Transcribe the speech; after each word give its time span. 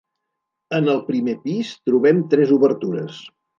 En 0.77 0.89
el 0.93 1.01
primer 1.09 1.35
pis 1.45 1.75
trobem 1.91 2.25
tres 2.35 2.57
obertures. 2.59 3.25